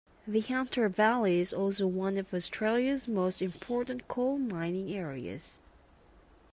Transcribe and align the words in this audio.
The 0.27 0.39
Hunter 0.39 0.89
Valley 0.89 1.39
is 1.39 1.53
also 1.53 1.85
one 1.85 2.17
of 2.17 2.33
Australia's 2.33 3.07
most 3.07 3.39
important 3.39 4.07
coal 4.07 4.39
mining 4.39 4.91
areas. 4.91 5.59